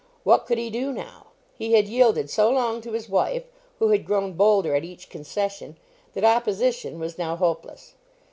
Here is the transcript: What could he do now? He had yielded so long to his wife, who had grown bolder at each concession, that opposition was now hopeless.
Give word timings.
What 0.23 0.47
could 0.47 0.57
he 0.57 0.71
do 0.71 0.91
now? 0.91 1.27
He 1.55 1.73
had 1.73 1.87
yielded 1.87 2.27
so 2.31 2.49
long 2.49 2.81
to 2.81 2.93
his 2.93 3.07
wife, 3.07 3.43
who 3.77 3.89
had 3.89 4.03
grown 4.07 4.33
bolder 4.33 4.73
at 4.73 4.83
each 4.83 5.11
concession, 5.11 5.77
that 6.13 6.23
opposition 6.25 6.97
was 6.99 7.19
now 7.19 7.35
hopeless. 7.35 7.93